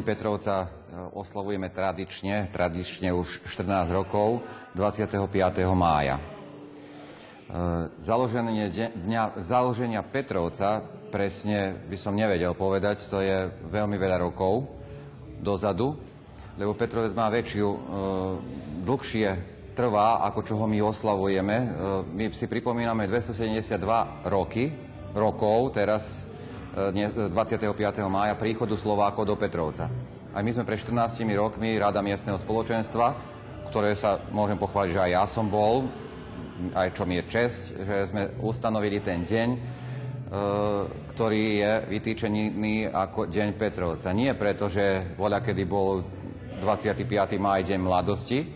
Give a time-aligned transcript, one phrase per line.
[0.00, 0.68] Deň Petrovca e,
[1.12, 4.40] oslavujeme tradične, tradične už 14 rokov,
[4.72, 5.28] 25.
[5.76, 6.16] mája.
[6.16, 6.24] E,
[8.00, 10.80] založenie dňa, založenia Petrovca
[11.12, 14.72] presne by som nevedel povedať, to je veľmi veľa rokov
[15.36, 16.00] dozadu,
[16.56, 17.78] lebo Petrovec má väčšiu, e,
[18.80, 19.28] dlhšie
[19.76, 21.56] trvá, ako čo ho my oslavujeme.
[22.16, 23.76] My si pripomíname 272
[24.32, 24.72] roky,
[25.12, 26.29] rokov, teraz
[26.70, 27.66] 25.
[28.06, 29.90] mája príchodu Slovákov do Petrovca.
[30.30, 33.06] Aj my sme pre 14 rokmi Rada miestneho spoločenstva,
[33.74, 35.90] ktoré sa môžem pochváliť, že aj ja som bol,
[36.70, 39.58] aj čo mi je čest, že sme ustanovili ten deň, e,
[41.10, 44.14] ktorý je vytýčený ako Deň Petrovca.
[44.14, 46.06] Nie preto, že voľa kedy bol
[46.62, 47.42] 25.
[47.42, 48.46] máj Deň mladosti,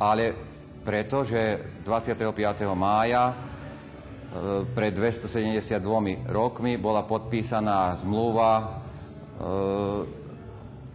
[0.00, 0.32] ale
[0.80, 2.72] preto, že 25.
[2.72, 3.45] mája E,
[4.74, 8.64] pred 272 rokmi bola podpísaná zmluva, e,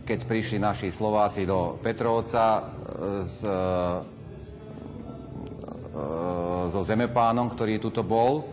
[0.05, 2.73] keď prišli naši Slováci do Petrovca
[3.23, 3.57] s, e,
[6.71, 8.47] so zemepánom, ktorý tuto bol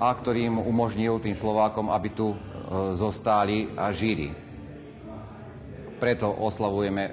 [0.00, 2.32] a ktorý im umožnil tým Slovákom, aby tu
[2.96, 4.32] zostali a žili.
[5.98, 7.10] Preto oslavujeme,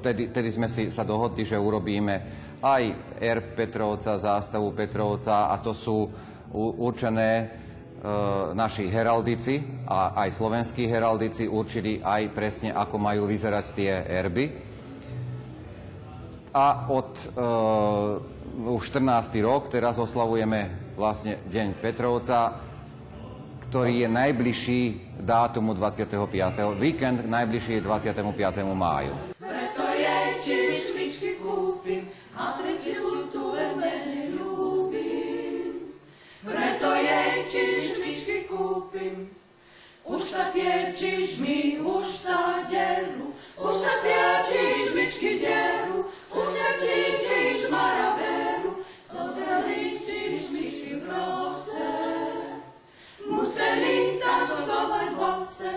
[0.00, 2.82] vtedy, vtedy sme si sa dohodli, že urobíme aj
[3.18, 6.06] R Petrovca, zástavu Petrovca a to sú
[6.54, 7.44] určené e,
[8.54, 14.44] naši heraldici a aj slovenskí heraldici určili aj presne, ako majú vyzerať tie erby.
[16.54, 17.26] A od e,
[18.70, 19.42] už 14.
[19.42, 22.62] rok teraz oslavujeme vlastne Deň Petrovca,
[23.66, 24.80] ktorý je najbližší
[25.18, 26.76] dátumu 25.
[26.76, 28.22] Víkend najbližší je 25.
[28.76, 29.16] máju.
[29.40, 30.56] Preto je, či
[30.92, 31.31] kúpim,
[32.36, 35.92] a tretiu tu veľmi ľúbim.
[36.42, 39.28] Preto jej čižmičky kúpim.
[40.02, 47.22] Už sa tie čižmy, už sa derú, už sa tie čižmičky derú, už sa tie
[47.22, 51.86] čižmara berú, zodrali čižmičky v rose.
[53.30, 55.70] Museli tancovať bose,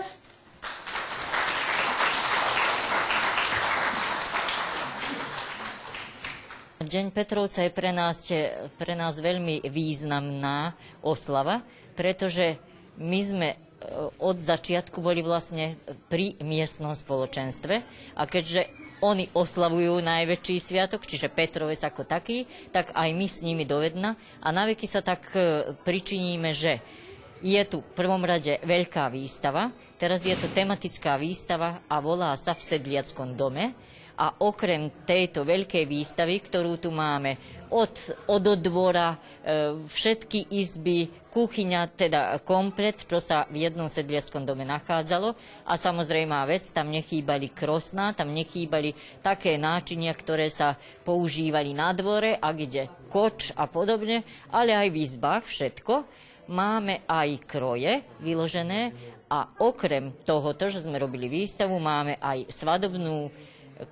[6.86, 8.30] Deň Petrovca je pre nás,
[8.78, 11.66] pre nás veľmi významná oslava,
[11.98, 12.62] pretože
[13.02, 13.56] my sme e,
[14.22, 15.74] od začiatku boli vlastne
[16.06, 17.74] pri miestnom spoločenstve
[18.14, 18.70] a keďže
[19.02, 24.48] oni oslavujú najväčší sviatok, čiže Petrovec ako taký, tak aj my s nimi dovedna a
[24.54, 26.78] naveky sa tak e, pričiníme, že
[27.42, 32.54] je tu v prvom rade veľká výstava, teraz je to tematická výstava a volá sa
[32.54, 33.74] v Sedliackom dome
[34.16, 37.36] a okrem tejto veľkej výstavy, ktorú tu máme
[37.68, 37.92] od,
[38.32, 39.18] od dvora, e,
[39.84, 45.36] všetky izby, kuchyňa, teda komplet, čo sa v jednom sedliackom dome nachádzalo.
[45.68, 52.40] A samozrejme vec, tam nechýbali krosná, tam nechýbali také náčinia, ktoré sa používali na dvore
[52.40, 55.94] a kde koč a podobne, ale aj v izbách všetko.
[56.46, 58.94] Máme aj kroje vyložené
[59.26, 63.34] a okrem tohoto, že sme robili výstavu, máme aj svadobnú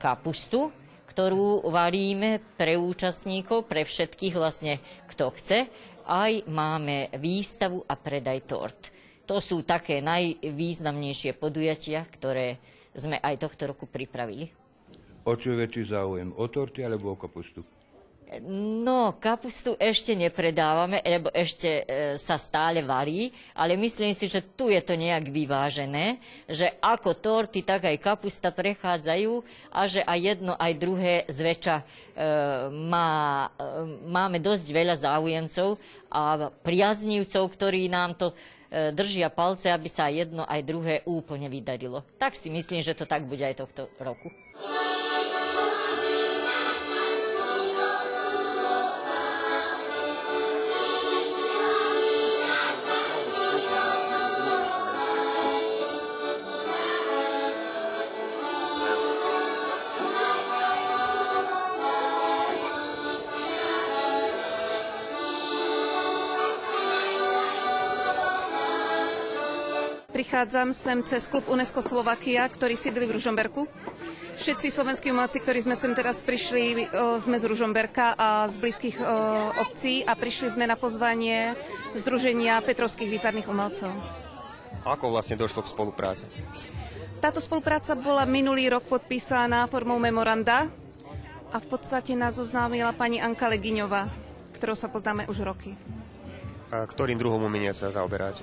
[0.00, 0.72] kapustu,
[1.10, 5.70] ktorú varíme pre účastníkov, pre všetkých vlastne, kto chce.
[6.04, 8.92] Aj máme výstavu a predaj tort.
[9.25, 12.60] To sú také najvýznamnejšie podujatia, ktoré
[12.92, 14.52] sme aj tohto roku pripravili.
[15.25, 16.36] O čo je väčší záujem?
[16.36, 17.64] O torty alebo o kapustu?
[18.75, 21.82] No, kapustu ešte nepredávame, lebo ešte e,
[22.19, 26.19] sa stále varí, ale myslím si, že tu je to nejak vyvážené,
[26.49, 29.32] že ako torty, tak aj kapusta prechádzajú
[29.71, 31.85] a že aj jedno, aj druhé zväčša e,
[32.73, 33.69] má, e,
[34.09, 35.79] máme dosť veľa záujemcov
[36.11, 42.03] a priaznívcov, ktorí nám to e, držia palce, aby sa jedno aj druhé úplne vydarilo.
[42.19, 44.32] Tak si myslím, že to tak bude aj tohto roku.
[70.25, 73.69] Prichádzam sem cez klub UNESCO Slovakia, ktorý sídli v Ružomberku.
[74.41, 76.88] Všetci slovenskí umelci, ktorí sme sem teraz prišli,
[77.21, 79.05] sme z Ružomberka a z blízkych
[79.61, 81.53] obcí a prišli sme na pozvanie
[81.93, 83.93] Združenia Petrovských výtvarných umelcov.
[84.88, 86.25] Ako vlastne došlo k spolupráce?
[87.20, 90.73] Táto spolupráca bola minulý rok podpísaná formou memoranda
[91.53, 94.09] a v podstate nás oznámila pani Anka Legiňová,
[94.56, 95.77] ktorou sa poznáme už roky.
[96.75, 98.43] A ktorým druhom umenia sa zaoberáte?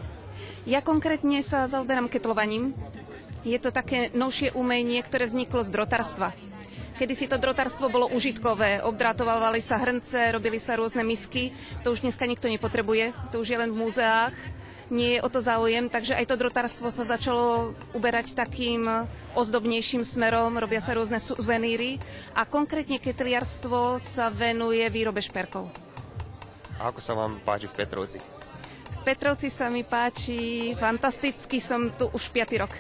[0.64, 2.72] Ja konkrétne sa zaoberám ketlovaním
[3.44, 6.32] Je to také novšie umenie, ktoré vzniklo z drotarstva.
[6.96, 11.50] Kedy si to drotarstvo bolo užitkové, obdrátovali sa hrnce, robili sa rôzne misky,
[11.82, 14.38] to už dneska nikto nepotrebuje, to už je len v múzeách,
[14.94, 18.86] nie je o to záujem, takže aj to drotárstvo sa začalo uberať takým
[19.34, 21.98] ozdobnejším smerom, robia sa rôzne suveníry.
[22.38, 25.91] A konkrétne ketliarstvo sa venuje výrobe šperkov.
[26.82, 28.18] A ako sa vám páči v Petrovci?
[28.18, 32.58] V Petrovci sa mi páči fantasticky, som tu už 5.
[32.58, 32.74] rok.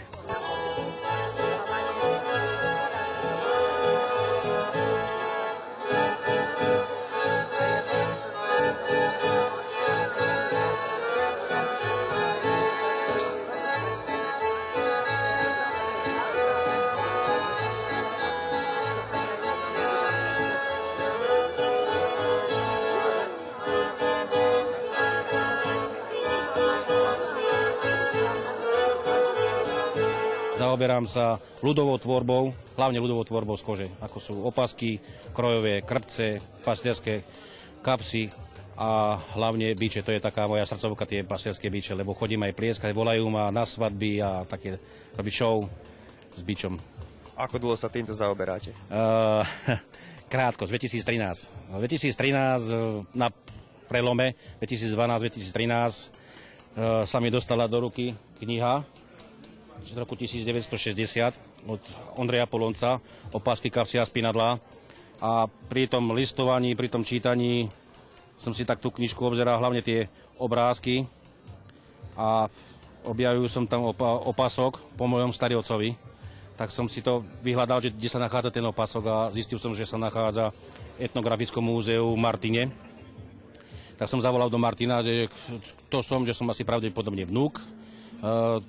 [30.81, 34.97] Zaoberám sa ľudovou tvorbou, hlavne ľudovou tvorbou z kože, ako sú opasky,
[35.29, 37.21] krojové, krpce, pastierské
[37.85, 38.33] kapsy
[38.81, 40.01] a hlavne biče.
[40.01, 43.61] To je taká moja srdcovka, tie pastierské biče, lebo chodím aj plieskať, volajú ma na
[43.61, 44.81] svadby a také
[45.13, 45.69] robiť show
[46.33, 46.73] s bičom.
[47.37, 48.73] Ako dlho sa týmto zaoberáte?
[48.89, 49.45] Uh,
[50.33, 51.77] krátko, z 2013.
[51.77, 53.29] 2013 na
[53.85, 59.00] prelome 2012-2013 uh, sa mi dostala do ruky kniha
[59.85, 61.81] z roku 1960 od
[62.17, 63.01] Ondreja Polonca
[63.33, 64.61] o pásky a spinadla.
[65.21, 67.69] A pri tom listovaní, pri tom čítaní
[68.41, 70.09] som si tak tú knižku obzeral, hlavne tie
[70.41, 71.05] obrázky
[72.17, 72.49] a
[73.05, 75.93] objavil som tam opa- opasok po mojom stariocovi.
[76.57, 79.85] Tak som si to vyhľadal, že kde sa nachádza ten opasok a zistil som, že
[79.85, 80.49] sa nachádza
[80.97, 82.73] v etnografickom múzeu v Martine.
[83.97, 85.29] Tak som zavolal do Martina, že
[85.89, 87.61] to som, že som asi pravdepodobne vnúk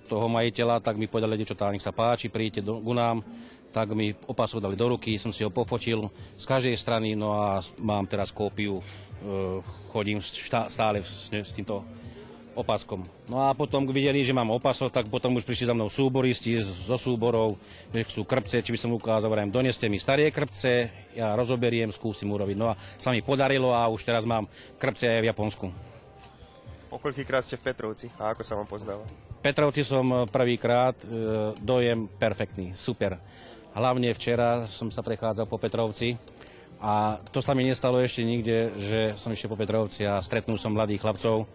[0.09, 3.21] toho majiteľa, tak mi povedali niečo tá, nech sa páči, príďte do, ku nám,
[3.73, 7.61] tak mi opasok dali do ruky, som si ho pofotil z každej strany, no a
[7.81, 9.59] mám teraz kópiu, eh,
[9.93, 11.85] chodím stále s, s týmto
[12.53, 13.01] opaskom.
[13.29, 17.01] No a potom videli, že mám opasok, tak potom už prišli za mnou súboristi zo
[17.01, 17.57] súborov,
[17.89, 22.29] že sú krpce, či by som ukázal, vrajím, doneste mi staré krpce, ja rozoberiem, skúsim
[22.29, 22.57] urobiť.
[22.57, 25.67] No a sa mi podarilo a už teraz mám krpce aj v Japonsku.
[26.93, 29.32] Pokoľkýkrát ste v Petrovci a ako sa vám pozdáva?
[29.43, 33.19] Petrovci som eh, prvýkrát, eh, dojem perfektný, super.
[33.75, 36.15] Hlavne včera som sa prechádzal po Petrovci
[36.79, 40.77] a to sa mi nestalo ešte nikde, že som išiel po Petrovci a stretnul som
[40.77, 41.49] mladých chlapcov,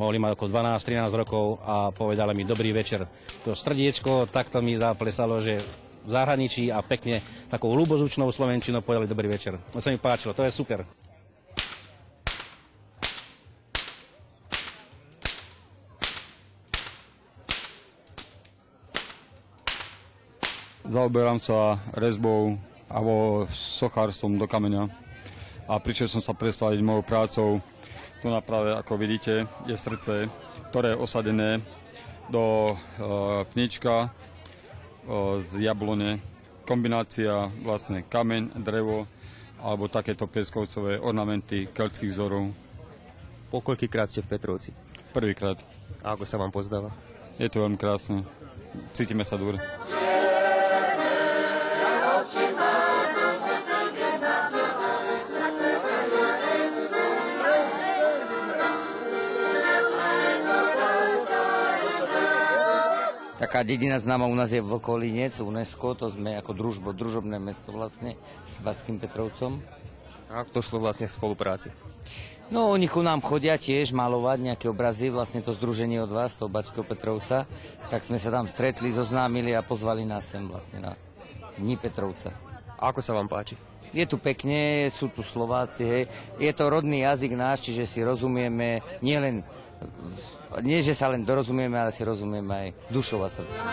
[0.00, 3.06] mohli mať okolo 12-13 rokov a povedali mi dobrý večer.
[3.46, 5.60] To srdiečko takto mi zaplesalo, že
[6.06, 7.20] v zahraničí a pekne
[7.52, 9.60] takou ľubozúčnou slovenčinou povedali dobrý večer.
[9.74, 10.86] To sa mi páčilo, to je super.
[20.88, 22.56] Zaoberám sa rezbou
[22.88, 24.88] alebo sochárstvom do kameňa
[25.68, 27.50] a prišiel som sa predstaviť mojou prácou.
[28.24, 30.32] Tu na práve, ako vidíte, je srdce,
[30.72, 31.60] ktoré je osadené
[32.32, 32.76] do e,
[33.52, 34.08] pnička e,
[35.44, 36.24] z jablone.
[36.64, 39.04] Kombinácia vlastne kameň, drevo
[39.60, 42.48] alebo takéto pieskovcové ornamenty keľských vzorov.
[43.52, 44.72] Po koľkýkrát ste v Petrovci?
[45.12, 45.60] Prvýkrát.
[46.00, 46.96] A ako sa vám pozdáva?
[47.36, 48.24] Je to veľmi krásne.
[48.96, 49.60] Cítime sa dobre.
[63.38, 68.18] Taká dedina známa u nás je Vlkolinec, UNESCO, to sme ako družbo, družobné mesto vlastne
[68.42, 69.62] s Batským Petrovcom.
[70.26, 71.70] A to šlo vlastne v spolupráci?
[72.50, 76.50] No, oni ku nám chodia tiež malovať nejaké obrazy, vlastne to združenie od vás, toho
[76.50, 77.46] Batského Petrovca,
[77.86, 80.92] tak sme sa tam stretli, zoznámili a pozvali nás sem vlastne na
[81.54, 82.34] Dni Petrovca.
[82.74, 83.54] A ako sa vám páči?
[83.94, 86.02] Je tu pekne, sú tu Slováci, hej.
[86.42, 89.46] Je to rodný jazyk náš, čiže si rozumieme nielen
[90.64, 93.64] nie, že sa len dorozumieme, ale si rozumieme aj dušou a srdcom.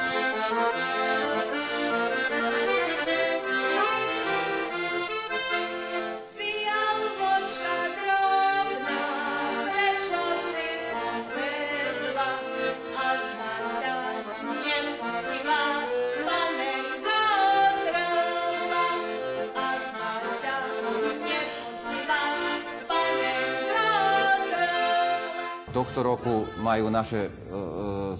[25.96, 27.32] Tohto roku majú naše e, e,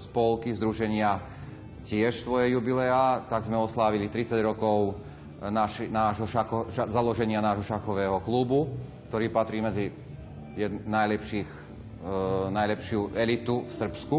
[0.00, 1.20] spolky, združenia
[1.84, 4.96] tiež svoje jubileá, tak sme oslávili 30 rokov
[5.44, 8.72] naši, nášho šako, ša, založenia nášho šachového klubu,
[9.12, 9.92] ktorý patrí medzi
[10.56, 12.08] jed, najlepších, e,
[12.48, 14.18] najlepšiu elitu v Srbsku.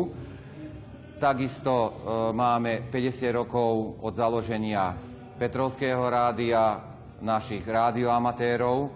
[1.18, 1.92] Takisto e,
[2.38, 4.94] máme 50 rokov od založenia
[5.34, 6.78] Petrovského rádia,
[7.26, 8.94] našich rádioamatérov.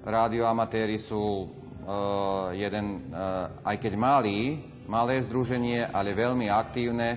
[0.00, 1.46] Rádioamatéri sú e,
[2.52, 3.24] jeden, e,
[3.64, 7.16] aj keď malý, malé združenie, ale veľmi aktívne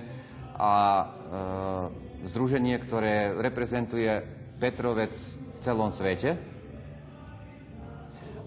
[0.56, 1.04] a e,
[2.32, 4.08] združenie, ktoré reprezentuje
[4.56, 6.38] Petrovec v celom svete.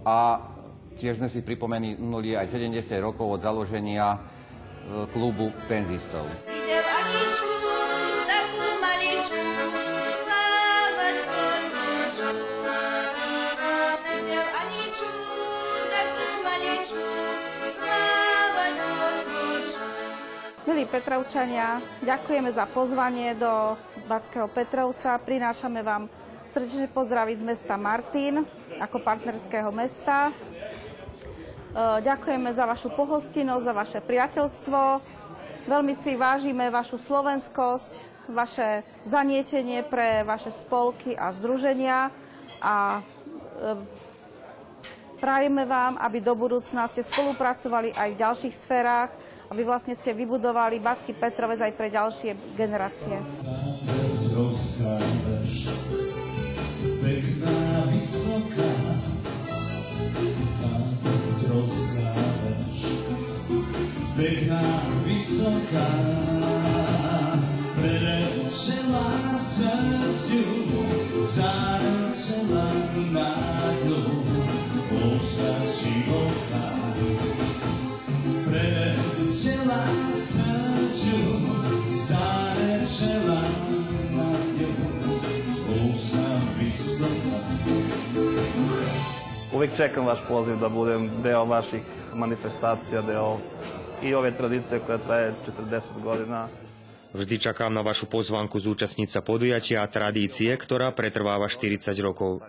[0.06, 0.42] A
[0.96, 4.22] tiež sme si pripomenuli aj 70 rokov od založenia
[5.12, 6.30] klubu penzistov.
[20.76, 23.80] Milí Petrovčania, ďakujeme za pozvanie do
[24.12, 25.16] Batského Petrovca.
[25.24, 26.12] Prinášame vám
[26.52, 28.44] srdečne pozdraví z mesta Martin
[28.84, 30.28] ako partnerského mesta.
[30.28, 30.32] E,
[32.04, 35.00] Ďakujeme za vašu pohostinnosť, za vaše priateľstvo.
[35.64, 42.12] Veľmi si vážime vašu slovenskosť, vaše zanietenie pre vaše spolky a združenia
[42.60, 44.04] a e,
[45.26, 49.10] Prajeme vám, aby do budúcna ste spolupracovali aj v ďalších sférach,
[49.50, 53.18] aby vlastne ste vybudovali Backý Petrovec aj pre ďalšie generácie.
[57.02, 57.58] Pekná,
[57.90, 58.70] vysoká.
[60.62, 62.14] Tá Petrovská
[62.46, 63.10] veš,
[64.14, 64.62] pekná,
[65.10, 65.90] vysoká.
[67.82, 69.10] Prelečela
[69.42, 70.66] cestu,
[74.96, 76.66] postačí oka.
[78.46, 79.84] Prelečela
[80.24, 81.20] cestu,
[81.96, 83.42] začela
[84.16, 84.72] na ňu,
[85.92, 87.40] ústa vysoká.
[89.56, 91.84] Uvijek čekam vaš poziv da budem deo vaših
[92.16, 93.38] manifestacija, deo
[94.04, 95.34] i ove tradicije koja traje
[95.72, 96.48] 40 godina.
[97.16, 102.44] Vždy čakám na vašu pozvánku zúčastniť sa podujatia a tradície, ktorá pretrváva 40 rokov.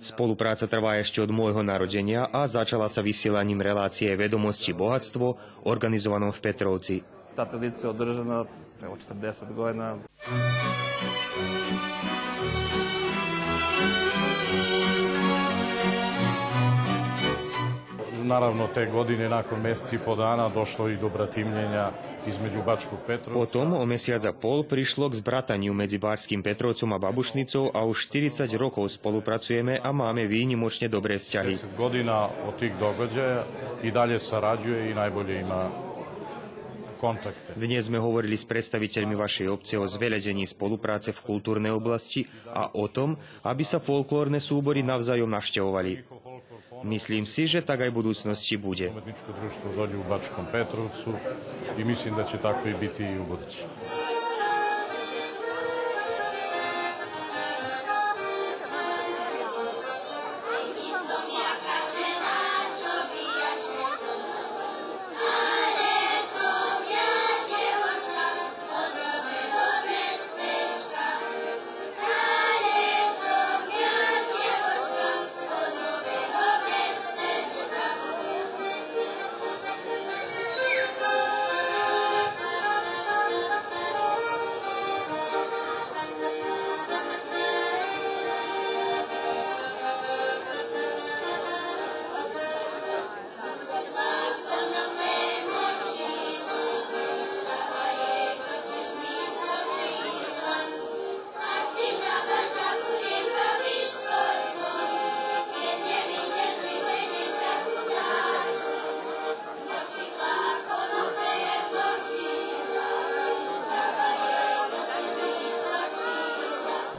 [0.00, 6.40] Spolupráca trvá ešte od môjho narodenia a začala sa vysielaním relácie Vedomosti bohatstvo, organizovanom v
[6.42, 6.96] Petrovci.
[7.36, 8.48] Je održana
[8.80, 10.00] evo 40 godina.
[18.26, 21.90] Naravno, te godine nakon mjeseci i po dana došlo i do bratimljenja
[22.26, 23.38] između Bačkog Petrovca.
[23.40, 28.10] Potom o mesiac a pol prišlo k zbrataniu medzi Barským Petrovcom a Babušnicou a už
[28.10, 31.54] 40 rokov spolupracujeme a máme výnimočne dobré vzťahy.
[31.54, 33.46] 10 godina od tih događaja
[33.82, 35.95] i dalje sarađuje i najbolje ima.
[37.56, 42.88] Dnes sme hovorili s predstaviteľmi vašej obce o zveľadení spolupráce v kultúrnej oblasti a o
[42.88, 46.08] tom, aby sa folklórne súbory navzájom navštevovali.
[46.84, 48.92] Myslím si, že tak aj v budúcnosti bude.
[51.76, 53.64] I mislim da će tako i biti i u budući.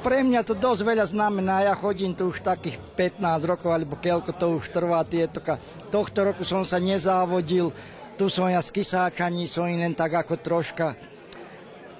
[0.07, 4.31] Pre mňa to dosť veľa znamená, ja chodím tu už takých 15 rokov, alebo keľko
[4.39, 5.43] to už trvá tieto.
[5.91, 7.75] Tohto roku som sa nezávodil,
[8.15, 10.95] tu som ja z Kysáčaní, som len tak ako troška,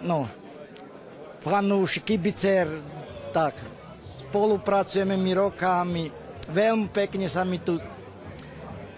[0.08, 0.24] no,
[1.44, 2.80] fanúši, kibicer,
[3.36, 3.60] tak,
[4.00, 6.08] spolupracujeme my rokami,
[6.48, 7.76] veľmi pekne sa mi tu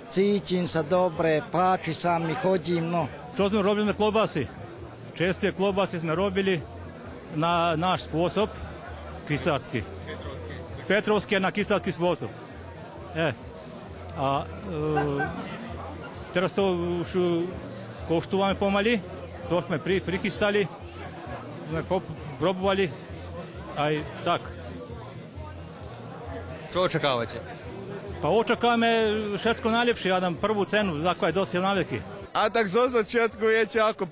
[0.05, 3.09] cítim sa dobre, páči sa mi, chodím, no.
[3.33, 4.45] Što smo robili na klobasi?
[5.17, 6.61] Česte klobasi smo robili
[7.33, 8.53] na naš spôsob,
[9.29, 9.85] kisacki.
[10.89, 12.33] Petrovski je na kisacki spôsob.
[13.13, 13.29] E,
[14.17, 14.45] a e,
[16.33, 16.73] teraz to
[17.05, 17.09] už
[18.09, 18.97] koštujeme pomaly,
[19.45, 20.65] to sme pri, prichystali,
[21.69, 21.85] sme
[22.41, 22.89] probovali,
[23.77, 23.93] aj
[24.25, 24.41] tak.
[26.73, 27.37] Čo očakávate?
[28.19, 28.89] Pa očakávame
[29.37, 32.01] všetko najlepšie, ja dám prvú cenu, ako je dosiel na veky.
[32.33, 34.09] A tak zo začiatku, viete, ako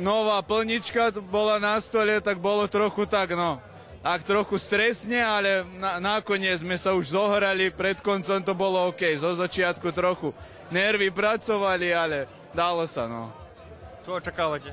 [0.00, 3.60] nová plnička bola na stole, tak bolo trochu tak, no,
[4.02, 9.02] ak trochu stresne, ale na, nakoniec sme sa už zohrali, pred koncom to bolo OK,
[9.18, 10.30] zo začiatku trochu
[10.70, 13.32] nervy pracovali, ale dalo sa, no.
[14.06, 14.70] Čo očakávate?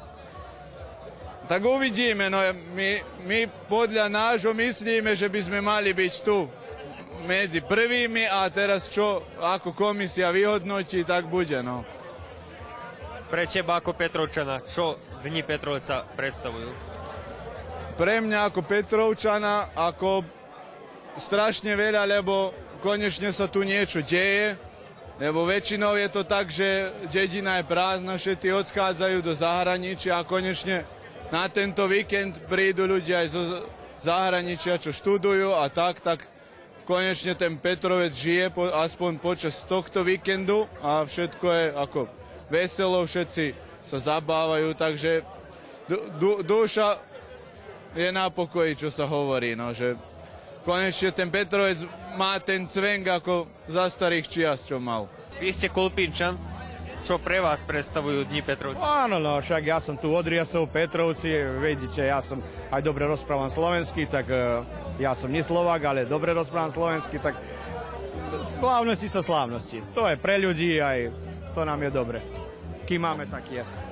[1.45, 2.41] Tak uvidíme, no
[2.73, 2.89] my,
[3.25, 6.49] my podľa nášho myslíme, že by sme mali byť tu
[7.25, 11.81] medzi prvými a teraz čo, ako komisia vyhodnotí, tak bude, no.
[13.25, 16.94] Pre teba ako Petrovčana, čo Dni Petrovca predstavujú?
[17.95, 20.19] Pre mňa ako Petrovčana, ako
[21.15, 22.51] strašne veľa, lebo
[22.83, 24.59] konečne sa tu niečo deje,
[25.15, 30.83] lebo väčšinou je to tak, že dedina je prázdna, všetci odchádzajú do zahraničia a konečne
[31.31, 33.43] na tento víkend prídu ľudia aj zo
[34.03, 36.27] zahraničia, čo študujú a tak, tak
[36.83, 41.99] konečne ten Petrovec žije po, aspoň počas tohto víkendu a všetko je ako
[42.51, 43.55] veselo, všetci
[43.87, 45.23] sa zabávajú, takže
[45.87, 47.14] du, du, duša
[47.95, 49.95] je na pokoji, čo sa hovorí, no, že
[50.67, 51.87] konečne ten Petrovec
[52.19, 55.07] má ten cvenk ako za starých čias, čo mal.
[55.39, 56.35] Vy ste Kolpínčan,
[57.07, 59.07] čo pre vás predstavujú Dni Petrovca?
[59.07, 61.31] Áno, no, však ja som tu od Riasov, Petrovci,
[61.63, 64.65] vidíte, ja som aj dobre rozprávam slovensky, tak uh,
[64.99, 67.39] ja som nie Slovák, ale dobre rozprávam slovensky, tak
[68.41, 69.85] slávnosti sa slávnosti.
[69.95, 71.13] To je pre ľudí, aj
[71.53, 72.19] to nám je dobre.
[72.83, 73.84] Kým máme, tak je.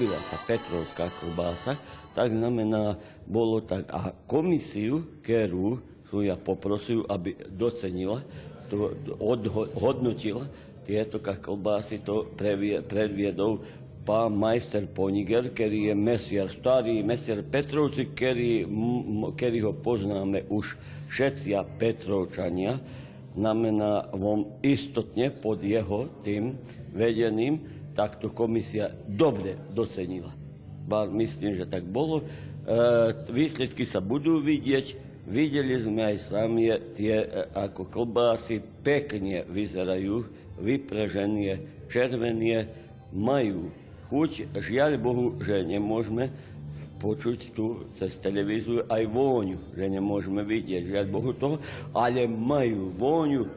[0.00, 1.76] Robila sa Petrovská klobása,
[2.16, 2.96] tak znamená,
[3.28, 5.76] bolo tak, a komisiu, ktorú
[6.08, 8.24] som ja poprosil, aby docenila,
[8.72, 10.48] to, odho, hodnotila
[10.88, 13.60] tieto klobásy, to previe, predviedol
[14.08, 18.64] pán majster Poniger, ktorý je mesiar, starý mesiar Petrovci, ktorý,
[19.60, 20.80] ho poznáme už
[21.12, 22.80] všetci Petrovčania,
[23.36, 26.56] znamená vom istotne pod jeho tým
[26.96, 30.30] vedeným, tak to komisia dobre docenila.
[30.86, 32.22] Bar myslím, že tak bolo.
[32.22, 32.24] E,
[33.30, 35.10] výsledky sa budú vidieť.
[35.30, 40.26] Videli sme aj sami tie e, ako klobásy pekne vyzerajú,
[40.58, 42.66] vypraženie, červenie,
[43.14, 43.70] majú
[44.10, 44.54] chuť.
[44.58, 46.30] Žiaľ Bohu, že nemôžeme
[47.00, 51.56] počuť tu cez televíziu aj vôňu, že nemôžeme vidieť, žiaľ Bohu to,
[51.96, 53.48] ale majú vôňu,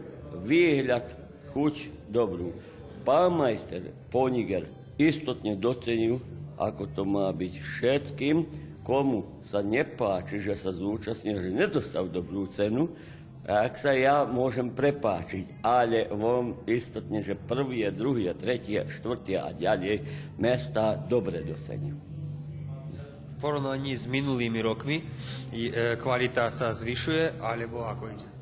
[0.48, 1.04] výhľad,
[1.52, 2.56] chuť dobrú.
[3.03, 6.23] Pán majster Poniger istotne docenil,
[6.55, 8.47] ako to má byť všetkým,
[8.83, 12.91] komu sa nepáči, že sa zúčastnil, že nedostal dobrú cenu,
[13.43, 19.99] ak sa ja môžem prepáčiť, ale vám istotne, že prvý, druhý, tretí, štvrtý a ďalej
[20.39, 21.99] mesta dobre docením.
[23.35, 25.03] V porovnaní s minulými rokmi
[25.51, 28.33] e, kvalita sa zvyšuje, alebo ako ide?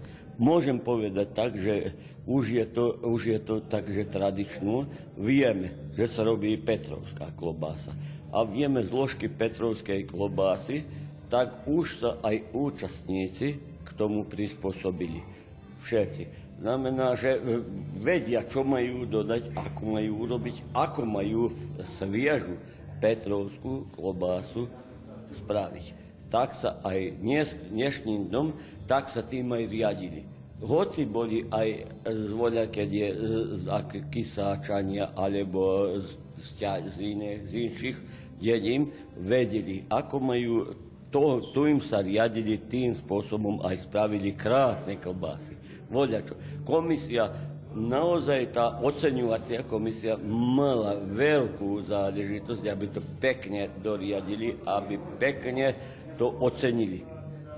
[0.42, 1.94] Môžem povedať tak, že
[2.26, 7.94] už je to, už je to tak, že tradično vieme, že sa robí Petrovská klobása.
[8.34, 10.82] A vieme zložky Petrovskej klobásy,
[11.30, 15.22] tak už sa aj účastníci k tomu prispôsobili.
[15.86, 16.24] Všetci.
[16.62, 17.42] Znamená, že e,
[18.02, 22.58] vedia, čo majú dodať, ako majú urobiť, ako majú sviežu
[23.02, 24.70] Petrovskú klobásu
[25.42, 25.86] spraviť.
[26.30, 28.54] Tak sa aj dnes, dnešným dom,
[28.86, 30.31] tak sa tým aj riadili.
[30.62, 31.70] Hoci boli aj
[32.06, 32.86] z voľaké
[34.14, 36.22] kysáčania alebo z,
[36.62, 37.98] z, iné, z inších
[38.38, 40.54] dedín, vedeli, ako majú
[41.12, 45.58] to, tu im sa riadili tým spôsobom aj spravili krásne klobásy.
[45.92, 46.64] Voľačo.
[46.64, 47.28] Komisia,
[47.76, 55.76] naozaj tá oceňovacia komisia mala veľkú záležitosť, aby to pekne doriadili, aby pekne
[56.16, 57.04] to ocenili.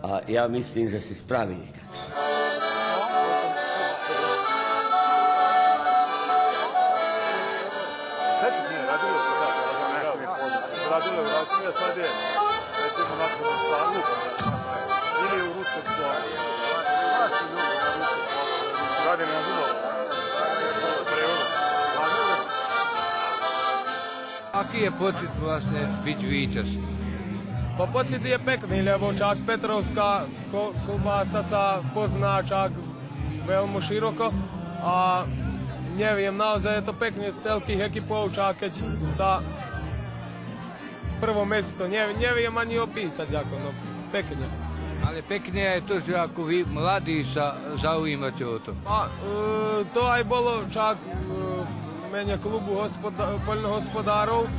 [0.03, 1.69] A ja myslím, že si spravili.
[24.53, 26.69] Sad je pocit vlastne byť víťaz?
[27.79, 32.75] Pa pocit je pekný, lebo čak Petrovská klobása sa pozná čak
[33.47, 34.27] veľmi široko
[34.83, 35.23] a
[35.95, 38.73] neviem, naozaj je to pekne z toľkých ekipov, čak keď
[39.13, 39.39] sa
[41.23, 43.71] prvo mesto, ne, neviem ani opísať ako, no
[44.12, 44.43] pekne.
[45.03, 48.75] Ale pekne je to, že ako vy mladí sa zaujímate o to.
[48.83, 49.12] A e,
[49.95, 51.07] to aj bolo čak e,
[51.63, 51.73] v
[52.12, 54.49] mene klubu hospoda- poľnohospodárov, e,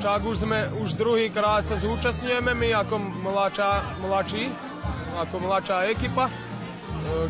[0.00, 3.72] čak už sme, už druhýkrát sa zúčastňujeme my ako mladšia,
[4.04, 4.44] mladší,
[5.16, 6.28] ako mladšia ekipa.
[6.28, 6.32] E,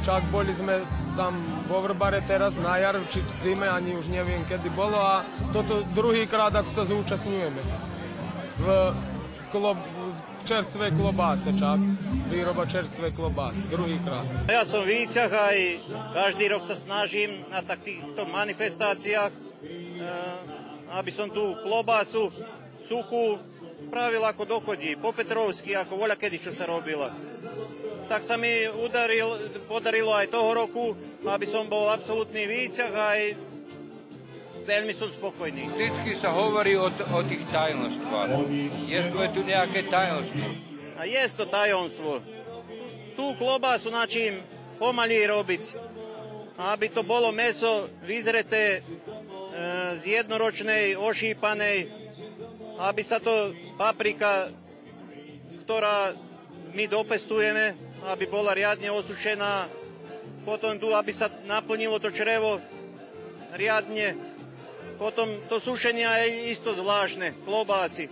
[0.03, 0.83] čak boli sme
[1.15, 1.39] tam
[1.71, 5.87] vo Vrbare teraz na jar, či v zime, ani už neviem kedy bolo a toto
[5.95, 7.95] druhýkrát ako sa zúčastňujeme.
[8.57, 8.67] V,
[9.53, 11.77] klob, v čerstvej klobáse čak,
[12.33, 14.49] výroba čerstvej klobásy, druhýkrát.
[14.49, 15.59] Ja som v Víciach aj
[16.17, 19.41] každý rok sa snažím na takýchto manifestáciách, e,
[20.97, 22.33] aby som tú klobásu
[22.87, 23.37] suchú
[23.93, 27.13] pravil ako dochodí, po Petrovsky, ako voľa kedy čo sa robila.
[28.07, 29.27] Tak sa mi udaril,
[29.67, 30.95] podarilo aj toho roku,
[31.27, 33.21] aby som bol absolútny Víciach aj
[34.67, 35.71] veľmi som spokojný.
[35.71, 38.51] Vždycky sa hovorí o, o tých tajnostvách.
[38.91, 39.01] Je
[39.31, 40.43] tu nejaké tajomstvo?
[40.99, 42.19] A je to tajomstvo.
[43.15, 44.43] Tú klobásu načím
[44.77, 45.79] pomaly robiť,
[46.75, 48.91] aby to bolo meso vyzreté e,
[49.97, 51.89] z jednoročnej, ošípanej,
[52.77, 54.53] aby sa to paprika,
[55.65, 56.13] ktorá
[56.77, 57.73] my dopestujeme,
[58.13, 59.69] aby bola riadne osušená,
[60.45, 62.61] potom tu, aby sa naplnilo to črevo
[63.57, 64.36] riadne,
[64.97, 68.09] potom to sušenie je isto zvláštne, klobásy.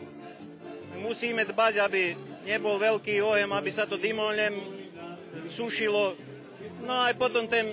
[1.01, 2.03] Musíme dbať, aby
[2.45, 4.53] nebol veľký ohem, aby sa to dymolem
[5.49, 6.15] sušilo.
[6.85, 7.65] No aj potom ten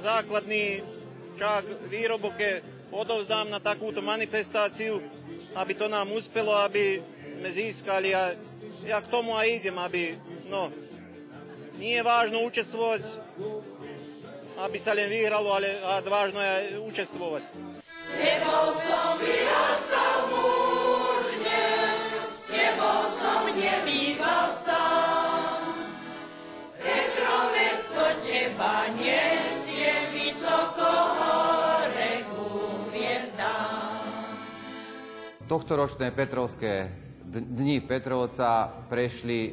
[0.00, 0.80] základný
[1.36, 2.36] čák výrobok
[2.92, 5.00] odovzdám na takúto manifestáciu,
[5.56, 7.00] aby to nám uspelo, aby
[7.40, 8.32] sme získali a
[8.84, 10.16] ja k tomu aj idem, aby,
[10.50, 10.72] no,
[11.78, 13.02] nie je vážno účestvovať,
[14.62, 15.68] aby sa len vyhralo, ale
[16.06, 16.66] vážno je aj
[35.52, 36.88] Tohtoročné Petrovské
[37.28, 39.52] dni Petrovca prešli e,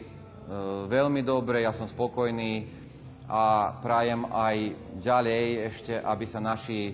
[0.88, 2.70] veľmi dobre, ja som spokojný
[3.26, 4.58] a prajem aj
[5.02, 6.94] ďalej ešte, aby sa naši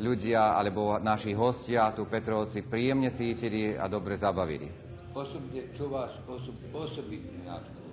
[0.00, 4.68] ľudia alebo naši hostia tu Petrovci príjemne cítili a dobre zabavili.
[5.16, 7.84] Osobne, čo vás osob, osobitne nadchlo?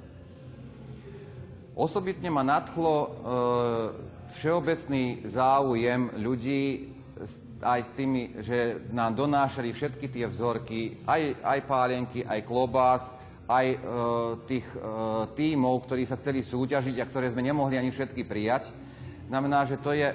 [1.74, 3.08] Osobitne ma nadchlo e,
[4.36, 6.92] všeobecný záujem ľudí
[7.63, 13.16] aj s tými, že nám donášali všetky tie vzorky, aj, aj pálenky, aj klobás,
[13.48, 13.78] aj e,
[14.44, 14.80] tých e,
[15.32, 18.76] tímov, ktorí sa chceli súťažiť a ktoré sme nemohli ani všetky prijať.
[19.32, 20.12] Znamená, že to je,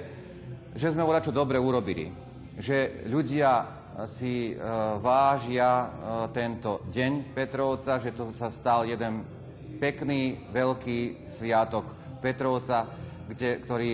[0.79, 2.07] že sme voľa čo dobre urobili.
[2.55, 3.67] Že ľudia
[4.07, 4.63] si e,
[5.03, 5.87] vážia e,
[6.31, 9.27] tento deň Petrovca, že to sa stal jeden
[9.75, 11.83] pekný, veľký sviatok
[12.23, 12.87] Petrovca,
[13.27, 13.93] kde, ktorý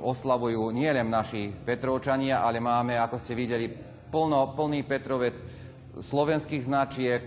[0.00, 3.68] oslavujú nielen naši Petrovčania, ale máme, ako ste videli,
[4.08, 5.36] plno, plný Petrovec
[6.00, 7.22] slovenských značiek,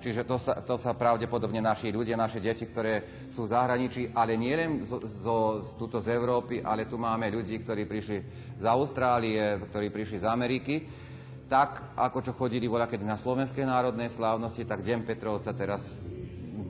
[0.00, 4.40] čiže to sa, to sa pravdepodobne naši ľudia, naše deti, ktoré sú v zahraničí, ale
[4.40, 8.18] nielen zo, zo, z, z Európy, ale tu máme ľudí, ktorí prišli
[8.56, 10.74] z Austrálie, ktorí prišli z Ameriky.
[11.50, 16.00] Tak, ako čo chodili voľa kedy na Slovenskej národnej slávnosti, tak Deň Petrovca teraz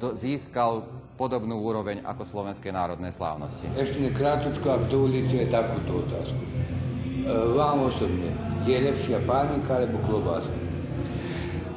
[0.00, 0.88] do, získal
[1.20, 3.68] podobnú úroveň ako Slovenskej národnej slávnosti.
[3.76, 6.40] Ešte krátko, ak dovolíte, takúto otázku.
[6.40, 8.32] E, Vám osobne,
[8.64, 10.48] je lepšia pálinka alebo klobása?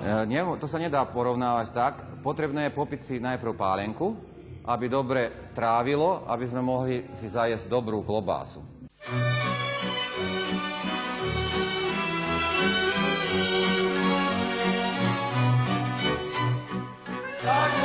[0.03, 1.93] E, to sa nedá porovnávať tak.
[2.19, 4.19] Potrebné je popiť si najprv pálenku,
[4.67, 8.59] aby dobre trávilo, aby sme mohli si zajesť dobrú klobásu.
[17.43, 17.82] Tak